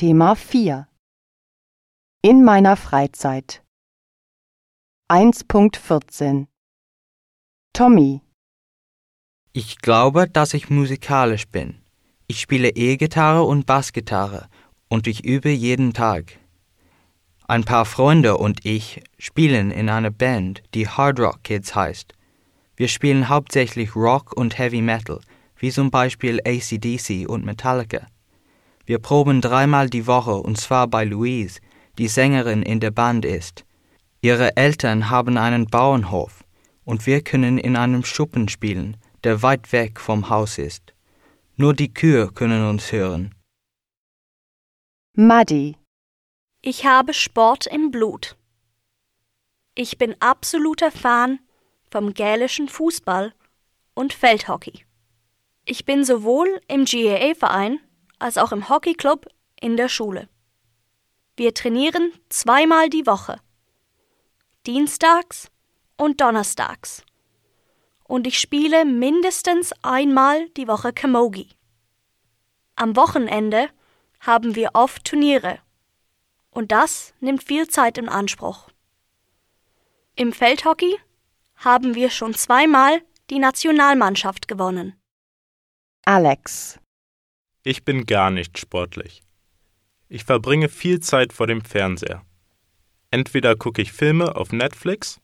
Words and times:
Thema 0.00 0.34
4 0.34 0.88
In 2.22 2.42
meiner 2.42 2.76
Freizeit 2.78 3.62
1.14 5.12 6.46
Tommy 7.74 8.22
Ich 9.52 9.76
glaube, 9.76 10.26
dass 10.26 10.54
ich 10.54 10.70
musikalisch 10.70 11.46
bin. 11.48 11.82
Ich 12.28 12.40
spiele 12.40 12.70
E-Gitarre 12.70 13.42
und 13.42 13.66
Bassgitarre 13.66 14.48
und 14.88 15.06
ich 15.06 15.22
übe 15.22 15.50
jeden 15.50 15.92
Tag. 15.92 16.38
Ein 17.46 17.64
paar 17.64 17.84
Freunde 17.84 18.38
und 18.38 18.64
ich 18.64 19.02
spielen 19.18 19.70
in 19.70 19.90
einer 19.90 20.10
Band, 20.10 20.62
die 20.72 20.88
Hard 20.88 21.20
Rock 21.20 21.44
Kids 21.44 21.74
heißt. 21.74 22.14
Wir 22.74 22.88
spielen 22.88 23.28
hauptsächlich 23.28 23.94
Rock 23.94 24.32
und 24.34 24.56
Heavy 24.56 24.80
Metal, 24.80 25.20
wie 25.58 25.70
zum 25.70 25.90
Beispiel 25.90 26.40
ACDC 26.46 27.28
und 27.28 27.44
Metallica. 27.44 28.06
Wir 28.90 28.98
proben 28.98 29.40
dreimal 29.40 29.88
die 29.88 30.08
Woche 30.08 30.34
und 30.34 30.58
zwar 30.58 30.88
bei 30.88 31.04
Louise, 31.04 31.60
die 31.96 32.08
Sängerin 32.08 32.64
in 32.64 32.80
der 32.80 32.90
Band 32.90 33.24
ist. 33.24 33.64
Ihre 34.20 34.56
Eltern 34.56 35.10
haben 35.10 35.36
einen 35.36 35.66
Bauernhof 35.66 36.42
und 36.82 37.06
wir 37.06 37.22
können 37.22 37.56
in 37.56 37.76
einem 37.76 38.04
Schuppen 38.04 38.48
spielen, 38.48 38.96
der 39.22 39.42
weit 39.42 39.70
weg 39.70 40.00
vom 40.00 40.28
Haus 40.28 40.58
ist. 40.58 40.92
Nur 41.54 41.72
die 41.72 41.94
Kühe 41.94 42.32
können 42.32 42.68
uns 42.68 42.90
hören. 42.90 43.32
Maddie 45.14 45.76
Ich 46.60 46.84
habe 46.84 47.14
Sport 47.14 47.68
im 47.68 47.92
Blut. 47.92 48.36
Ich 49.76 49.98
bin 49.98 50.16
absoluter 50.18 50.90
Fan 50.90 51.38
vom 51.92 52.12
gälischen 52.12 52.68
Fußball 52.68 53.34
und 53.94 54.12
Feldhockey. 54.12 54.84
Ich 55.64 55.84
bin 55.84 56.02
sowohl 56.02 56.60
im 56.66 56.86
GAA-Verein 56.86 57.78
als 58.20 58.38
auch 58.38 58.52
im 58.52 58.68
Hockeyclub 58.68 59.26
in 59.60 59.76
der 59.76 59.88
Schule. 59.88 60.28
Wir 61.36 61.54
trainieren 61.54 62.12
zweimal 62.28 62.88
die 62.88 63.06
Woche. 63.06 63.40
Dienstags 64.66 65.50
und 65.96 66.20
Donnerstags. 66.20 67.02
Und 68.04 68.26
ich 68.26 68.38
spiele 68.38 68.84
mindestens 68.84 69.72
einmal 69.82 70.48
die 70.50 70.68
Woche 70.68 70.92
Camogie. 70.92 71.48
Am 72.76 72.96
Wochenende 72.96 73.68
haben 74.20 74.54
wir 74.54 74.70
oft 74.74 75.04
Turniere. 75.04 75.58
Und 76.50 76.72
das 76.72 77.14
nimmt 77.20 77.42
viel 77.42 77.68
Zeit 77.68 77.96
in 77.98 78.08
Anspruch. 78.08 78.68
Im 80.16 80.32
Feldhockey 80.32 80.98
haben 81.56 81.94
wir 81.94 82.10
schon 82.10 82.34
zweimal 82.34 83.00
die 83.30 83.38
Nationalmannschaft 83.38 84.48
gewonnen. 84.48 84.94
Alex 86.04 86.78
Ich 87.62 87.84
bin 87.84 88.06
gar 88.06 88.30
nicht 88.30 88.58
sportlich. 88.58 89.22
Ich 90.08 90.24
verbringe 90.24 90.70
viel 90.70 91.00
Zeit 91.00 91.34
vor 91.34 91.46
dem 91.46 91.62
Fernseher. 91.62 92.24
Entweder 93.10 93.54
gucke 93.54 93.82
ich 93.82 93.92
Filme 93.92 94.34
auf 94.34 94.50
Netflix 94.50 95.20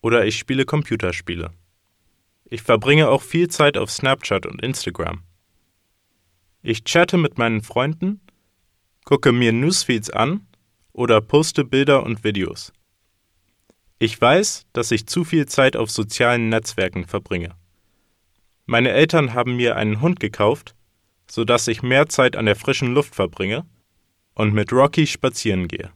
oder 0.00 0.24
ich 0.24 0.38
spiele 0.38 0.66
Computerspiele. 0.66 1.50
Ich 2.44 2.62
verbringe 2.62 3.08
auch 3.08 3.22
viel 3.22 3.48
Zeit 3.48 3.76
auf 3.76 3.90
Snapchat 3.90 4.46
und 4.46 4.62
Instagram. 4.62 5.24
Ich 6.62 6.84
chatte 6.84 7.16
mit 7.16 7.38
meinen 7.38 7.60
Freunden, 7.60 8.20
gucke 9.04 9.32
mir 9.32 9.52
Newsfeeds 9.52 10.10
an 10.10 10.46
oder 10.92 11.20
poste 11.20 11.64
Bilder 11.64 12.04
und 12.04 12.22
Videos. 12.22 12.72
Ich 13.98 14.20
weiß, 14.20 14.66
dass 14.72 14.92
ich 14.92 15.06
zu 15.08 15.24
viel 15.24 15.46
Zeit 15.46 15.76
auf 15.76 15.90
sozialen 15.90 16.50
Netzwerken 16.50 17.04
verbringe. 17.04 17.56
Meine 18.64 18.90
Eltern 18.90 19.34
haben 19.34 19.56
mir 19.56 19.76
einen 19.76 20.00
Hund 20.00 20.20
gekauft, 20.20 20.76
sodass 21.30 21.68
ich 21.68 21.82
mehr 21.82 22.08
Zeit 22.08 22.36
an 22.36 22.46
der 22.46 22.56
frischen 22.56 22.94
Luft 22.94 23.14
verbringe 23.14 23.64
und 24.34 24.52
mit 24.52 24.72
Rocky 24.72 25.06
spazieren 25.06 25.68
gehe. 25.68 25.90